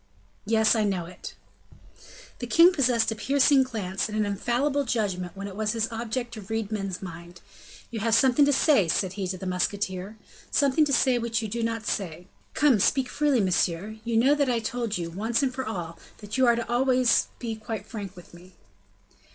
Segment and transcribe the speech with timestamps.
[0.47, 1.35] "Yes, I know it."
[2.39, 6.33] The king possessed a piercing glance and an infallible judgment when it was his object
[6.33, 7.39] to read men's minds.
[7.91, 10.17] "You have something to say," said he to the musketeer,
[10.49, 12.25] "something to say which you do not say.
[12.55, 16.35] Come, speak freely, monsieur; you know that I told you, once and for all, that
[16.35, 17.27] you are to be always
[17.59, 18.53] quite frank with me."